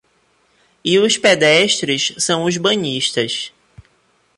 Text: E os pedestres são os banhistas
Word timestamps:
E 0.83 0.97
os 0.97 1.15
pedestres 1.15 2.15
são 2.17 2.45
os 2.45 2.57
banhistas 2.57 3.53